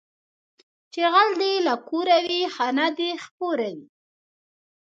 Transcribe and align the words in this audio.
چې 0.93 1.01
غل 1.13 1.29
دې 1.41 1.53
له 1.67 1.75
کوره 1.89 2.17
وي، 2.25 2.41
خانه 2.55 2.87
دې 2.97 3.11
خپوره 3.25 3.67
وي 3.77 3.87